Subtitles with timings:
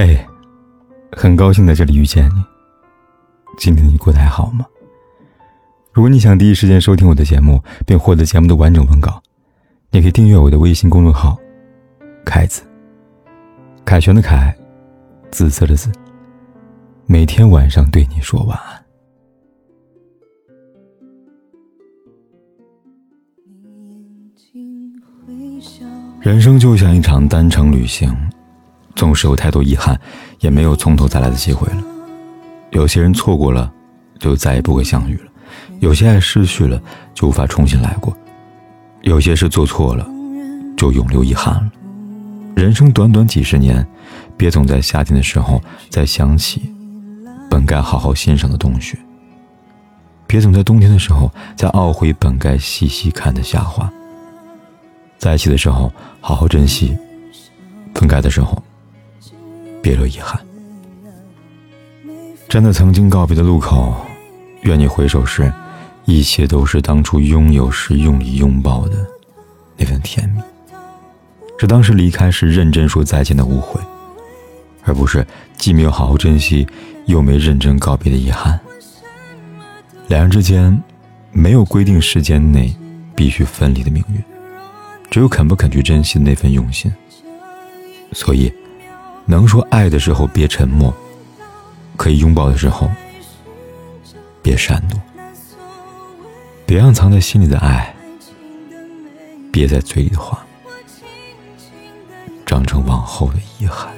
[0.00, 0.16] 嘿，
[1.10, 2.44] 很高兴在这里遇见你。
[3.58, 4.64] 今天你过得还好吗？
[5.92, 9.20] 如果你想第一时间收听我的节目，并获得节目的完整文稿，
[9.90, 11.36] 你可以订阅我的微信公众号
[12.24, 12.62] “凯子”。
[13.84, 14.56] 凯旋的凯，
[15.32, 15.90] 紫色的紫。
[17.06, 18.84] 每天晚上对你说晚安。
[26.20, 28.16] 人生就像一场单程旅行。
[28.98, 29.98] 纵使有太多遗憾，
[30.40, 31.80] 也没有从头再来的机会了。
[32.72, 33.72] 有些人错过了，
[34.18, 35.30] 就再也不会相遇了；
[35.78, 36.82] 有些爱失去了，
[37.14, 38.12] 就无法重新来过；
[39.02, 40.04] 有些事做错了，
[40.76, 41.70] 就永留遗憾了。
[42.56, 43.86] 人生短短几十年，
[44.36, 46.74] 别总在夏天的时候再想起
[47.48, 48.96] 本该好好欣赏的冬雪；
[50.26, 53.88] 别总在冬天的时候再懊悔本该细细看的夏花。
[55.18, 56.98] 在一起的时候好好珍惜，
[57.94, 58.60] 分开的时候。
[59.88, 60.38] 别留遗憾。
[62.46, 63.96] 站在曾经告别的路口，
[64.60, 65.50] 愿你回首时，
[66.04, 68.98] 一切都是当初拥有时用力拥抱的
[69.78, 70.42] 那份甜蜜。
[71.58, 73.80] 是当时离开时认真说再见的误会，
[74.84, 75.26] 而不是
[75.56, 76.66] 既没有好好珍惜，
[77.06, 78.60] 又没认真告别的遗憾。
[80.08, 80.82] 两人之间，
[81.32, 82.76] 没有规定时间内
[83.16, 84.22] 必须分离的命运，
[85.10, 86.92] 只有肯不肯去珍惜那份用心。
[88.12, 88.52] 所以。
[89.30, 90.92] 能说爱的时候别沉默，
[91.98, 92.90] 可以拥抱的时候
[94.40, 94.98] 别闪躲，
[96.64, 97.94] 别让藏在心里的爱
[99.52, 100.42] 憋在嘴里的话
[102.46, 103.92] 长成往后的遗憾。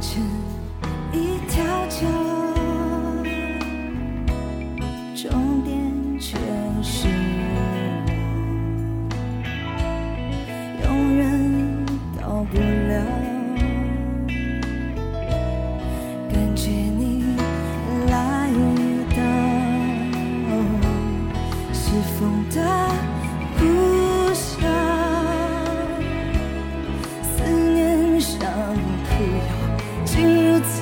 [0.00, 0.37] 前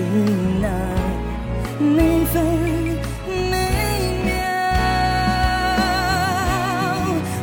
[0.00, 0.68] 你那
[1.80, 2.34] 每分
[3.50, 3.52] 每
[4.24, 4.30] 秒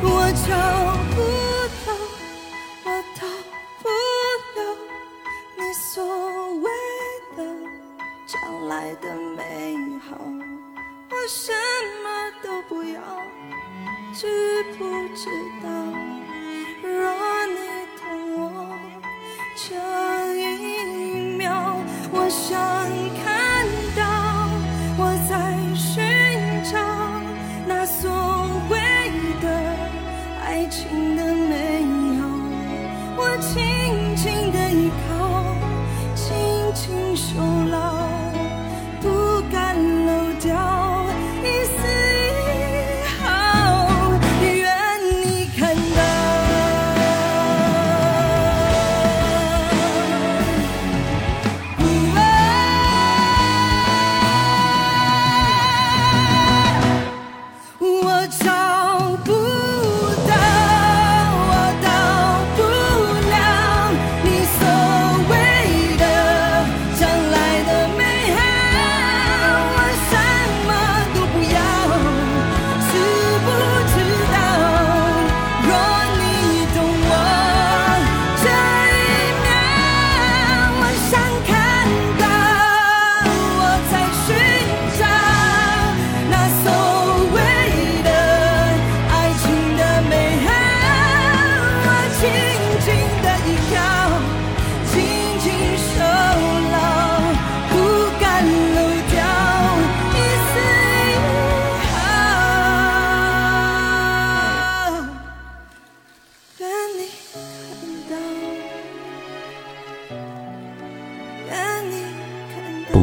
[0.02, 0.08] 我
[0.48, 0.50] 找
[1.14, 1.18] 不
[1.86, 1.88] 到
[2.86, 2.88] 我
[3.20, 3.28] 到
[3.84, 3.86] 不
[4.56, 4.60] 了
[5.58, 5.94] 你所
[6.60, 6.66] 谓
[7.36, 7.40] 的
[8.26, 9.76] 将来的美
[10.10, 10.16] 好
[11.10, 11.52] 我什
[12.04, 12.08] 么
[12.42, 13.02] 都不要
[14.14, 15.30] 知不知
[15.62, 15.70] 道
[16.82, 17.60] 若你
[18.00, 18.04] 懂
[18.40, 18.44] 我
[19.58, 19.95] 就
[22.25, 22.75] 我想